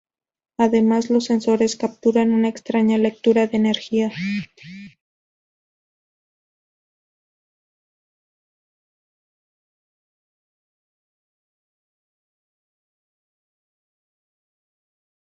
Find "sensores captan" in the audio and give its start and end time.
1.25-2.31